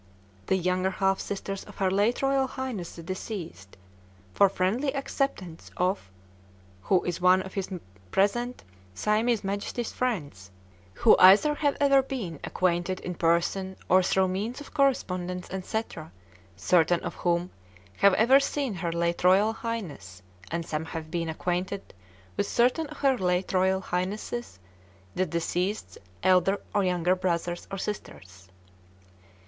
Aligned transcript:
the 0.47 0.55
younger 0.57 0.89
half 0.89 1.19
sisters 1.19 1.63
of 1.65 1.77
Her 1.77 1.91
late 1.91 2.23
Royal 2.23 2.47
Highness 2.47 2.95
the 2.95 3.03
deceased, 3.03 3.77
for 4.33 4.49
friendly 4.49 4.91
acceptance 4.95 5.69
of 5.77 6.09
who 6.81 7.03
is 7.03 7.21
one 7.21 7.43
of 7.43 7.53
His 7.53 7.69
present 8.09 8.63
Siamese 8.95 9.43
Majesty's 9.43 9.91
friends 9.91 10.49
who 10.95 11.15
either 11.19 11.53
have 11.53 11.77
ever 11.79 12.01
been 12.01 12.39
acquainted 12.43 12.99
in 13.01 13.13
person 13.13 13.75
or 13.89 14.01
through 14.01 14.29
means 14.29 14.59
of 14.59 14.73
correspondence 14.73 15.49
&c. 15.65 15.83
certain 16.55 16.99
of 17.01 17.13
whom 17.13 17.51
have 17.97 18.15
ever 18.15 18.39
seen 18.39 18.73
Her 18.73 18.91
late 18.91 19.23
Royal 19.23 19.53
Highness, 19.53 20.23
and 20.49 20.65
some 20.65 20.85
have 20.85 21.11
been 21.11 21.29
acquainted 21.29 21.93
with 22.37 22.47
certain 22.47 22.87
of 22.87 22.97
her 22.97 23.19
late 23.19 23.53
Royal 23.53 23.81
Highness 23.81 24.57
the 25.13 25.27
deceased's 25.27 25.99
elder 26.23 26.59
or 26.73 26.83
younger 26.83 27.13
brothers 27.15 27.67
and 27.69 27.79
sisters. 27.79 28.47